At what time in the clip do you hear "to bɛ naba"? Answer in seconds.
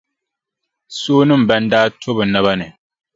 2.01-2.51